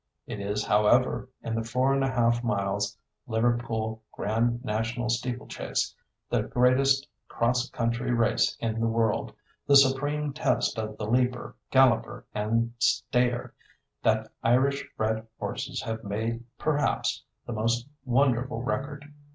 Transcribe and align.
It 0.25 0.39
is, 0.39 0.65
however, 0.65 1.29
in 1.43 1.53
the 1.53 1.63
four 1.63 1.93
and 1.93 2.03
a 2.03 2.09
half 2.09 2.43
miles' 2.43 2.97
Liverpool 3.27 4.01
Grand 4.11 4.65
National 4.65 5.09
Steeplechase, 5.09 5.93
the 6.27 6.41
greatest 6.41 7.07
cross 7.27 7.69
country 7.69 8.11
race 8.11 8.57
in 8.59 8.79
the 8.79 8.87
world, 8.87 9.31
the 9.67 9.75
supreme 9.75 10.33
test 10.33 10.79
of 10.79 10.97
the 10.97 11.05
leaper, 11.05 11.55
galloper, 11.69 12.25
and 12.33 12.73
stayer, 12.79 13.53
that 14.01 14.31
Irish 14.43 14.83
bred 14.97 15.27
horses 15.37 15.83
have 15.83 16.03
made 16.03 16.43
perhaps 16.57 17.23
the 17.45 17.53
most 17.53 17.87
wonderful 18.03 18.63
record. 18.63 19.05